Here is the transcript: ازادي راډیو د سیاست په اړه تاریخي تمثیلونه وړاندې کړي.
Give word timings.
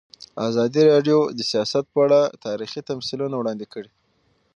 ازادي 0.49 0.81
راډیو 0.91 1.19
د 1.37 1.39
سیاست 1.51 1.85
په 1.93 1.99
اړه 2.05 2.19
تاریخي 2.45 2.81
تمثیلونه 2.89 3.35
وړاندې 3.37 3.65
کړي. 3.73 3.91